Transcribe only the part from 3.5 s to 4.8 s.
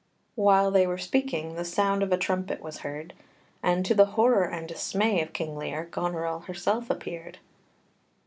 and, to the horror and